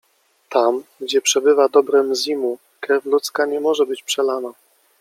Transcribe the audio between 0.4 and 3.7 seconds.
Tam, gdzie przebywa dobre Mzimu, krew ludzka nie